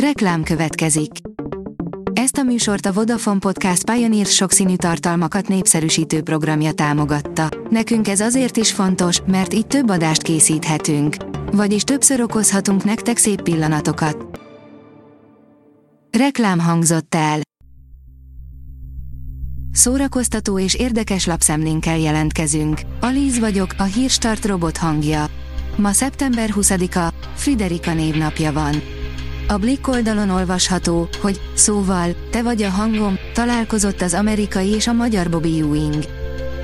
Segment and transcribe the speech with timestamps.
[0.00, 1.10] Reklám következik.
[2.12, 7.48] Ezt a műsort a Vodafone Podcast Pioneer sokszínű tartalmakat népszerűsítő programja támogatta.
[7.70, 11.16] Nekünk ez azért is fontos, mert így több adást készíthetünk.
[11.52, 14.40] Vagyis többször okozhatunk nektek szép pillanatokat.
[16.18, 17.40] Reklám hangzott el.
[19.72, 22.80] Szórakoztató és érdekes lapszemlénkkel jelentkezünk.
[23.00, 25.26] Alíz vagyok, a hírstart robot hangja.
[25.76, 28.95] Ma szeptember 20-a, Friderika névnapja van.
[29.48, 34.92] A Blick oldalon olvasható, hogy szóval, te vagy a hangom, találkozott az amerikai és a
[34.92, 36.04] magyar Bobby Ewing.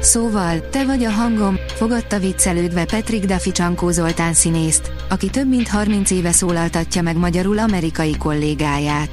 [0.00, 5.68] Szóval, te vagy a hangom, fogadta viccelődve Petrik Duffy Csankó Zoltán színészt, aki több mint
[5.68, 9.10] 30 éve szólaltatja meg magyarul amerikai kollégáját.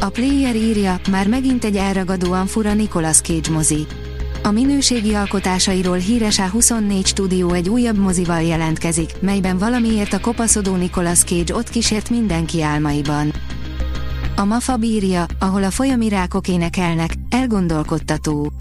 [0.00, 3.86] A player írja, már megint egy elragadóan fura Nicolas Cage mozi.
[4.48, 11.24] A minőségi alkotásairól híres A24 stúdió egy újabb mozival jelentkezik, melyben valamiért a kopaszodó Nicolas
[11.24, 13.32] Cage ott kísért mindenki álmaiban.
[14.36, 18.52] A Mafa bírja, ahol a folyami rákok énekelnek, elgondolkodtató.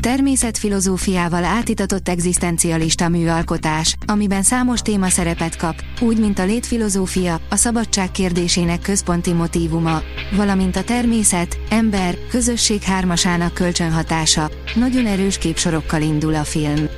[0.00, 8.10] Természetfilozófiával átitatott egzisztencialista műalkotás, amiben számos téma szerepet kap, úgy mint a létfilozófia, a szabadság
[8.10, 10.02] kérdésének központi motívuma,
[10.36, 14.50] valamint a természet, ember, közösség hármasának kölcsönhatása.
[14.74, 16.88] Nagyon erős képsorokkal indul a film.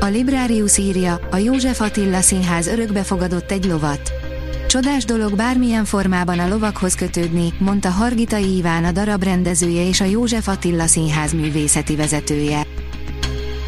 [0.00, 4.25] A Librarius írja, a József Attila Színház örökbefogadott egy lovat.
[4.66, 10.04] Csodás dolog bármilyen formában a lovakhoz kötődni, mondta Hargitai Iván a darab rendezője és a
[10.04, 12.66] József Attila Színház művészeti vezetője.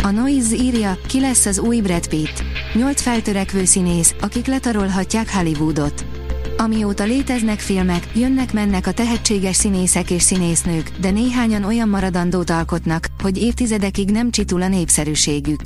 [0.03, 2.43] A Noise írja, ki lesz az új Brad Pitt.
[2.75, 6.05] Nyolc feltörekvő színész, akik letarolhatják Hollywoodot.
[6.57, 13.39] Amióta léteznek filmek, jönnek-mennek a tehetséges színészek és színésznők, de néhányan olyan maradandót alkotnak, hogy
[13.39, 15.61] évtizedekig nem csitul a népszerűségük.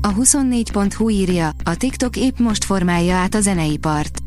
[0.00, 4.17] A 24.hu írja, a TikTok épp most formálja át a zeneipart.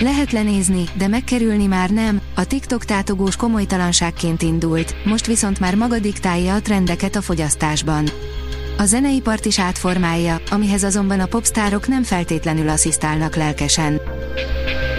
[0.00, 5.98] Lehet lenézni, de megkerülni már nem, a TikTok tátogós komolytalanságként indult, most viszont már maga
[5.98, 8.06] diktálja a trendeket a fogyasztásban.
[8.78, 14.00] A zeneipart is átformálja, amihez azonban a popstárok nem feltétlenül asszisztálnak lelkesen.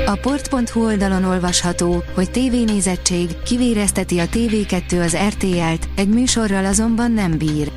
[0.06, 7.38] A port.hu oldalon olvasható, hogy tévénézettség kivérezteti a TV2 az RTL-t, egy műsorral azonban nem
[7.38, 7.72] bír.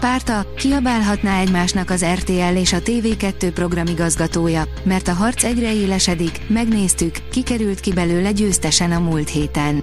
[0.00, 7.16] Spárta, kiabálhatná egymásnak az RTL és a TV2 programigazgatója, mert a harc egyre élesedik, megnéztük,
[7.30, 9.82] kikerült ki belőle győztesen a múlt héten.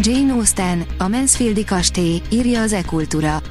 [0.00, 3.42] Jane Austen, a Mansfieldi kastély, írja az e-kultúra.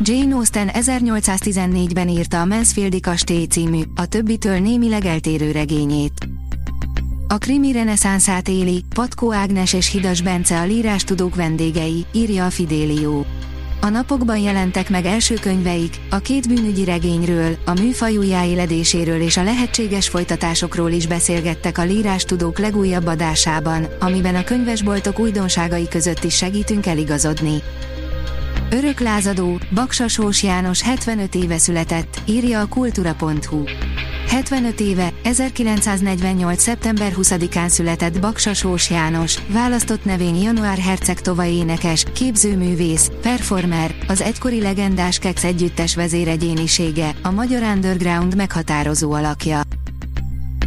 [0.00, 6.28] Jane Austen 1814-ben írta a Mansfieldi kastély című, a többitől némileg eltérő regényét.
[7.28, 13.26] A krimi reneszánszát éli, Patkó Ágnes és Hidas Bence a tudók vendégei, írja a Fidélió.
[13.82, 19.42] A napokban jelentek meg első könyveik, a két bűnügyi regényről, a műfaj újjáéledéséről és a
[19.42, 21.86] lehetséges folytatásokról is beszélgettek a
[22.26, 27.62] tudók legújabb adásában, amiben a könyvesboltok újdonságai között is segítünk eligazodni.
[28.70, 33.62] Örök lázadó, Baksasós János 75 éve született, írja a kultura.hu.
[34.30, 36.62] 75 éve, 1948.
[36.62, 44.60] szeptember 20-án született Baksasós János, választott nevén Január Herceg Tova énekes, képzőművész, performer, az egykori
[44.60, 49.60] legendás Kex együttes vezéregyénisége, a magyar underground meghatározó alakja.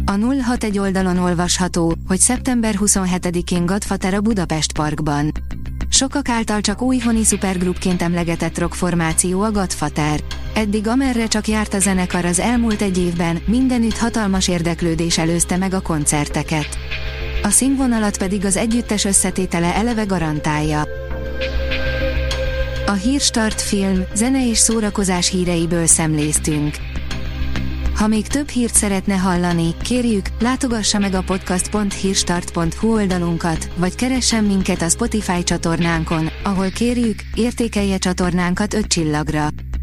[0.04, 5.32] A 061 oldalon olvasható, hogy szeptember 27-én Godfather a Budapest Parkban.
[5.88, 10.20] Sokak által csak új honi szupergrupként emlegetett rockformáció a Godfather.
[10.54, 15.74] Eddig amerre csak járt a zenekar az elmúlt egy évben, mindenütt hatalmas érdeklődés előzte meg
[15.74, 16.78] a koncerteket.
[17.42, 20.84] A színvonalat pedig az együttes összetétele eleve garantálja.
[22.86, 26.74] A Hírstart film, zene és szórakozás híreiből szemléztünk.
[27.96, 34.82] Ha még több hírt szeretne hallani, kérjük, látogassa meg a podcast.hírstart.hu oldalunkat, vagy keressen minket
[34.82, 39.48] a Spotify csatornánkon, ahol kérjük, értékelje csatornánkat 5 csillagra.